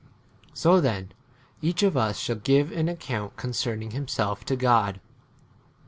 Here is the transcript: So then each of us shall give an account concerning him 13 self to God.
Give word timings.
So 0.55 0.81
then 0.81 1.11
each 1.61 1.83
of 1.83 1.95
us 1.95 2.17
shall 2.17 2.37
give 2.37 2.71
an 2.71 2.89
account 2.89 3.37
concerning 3.37 3.91
him 3.91 4.05
13 4.07 4.07
self 4.07 4.45
to 4.45 4.55
God. 4.55 4.99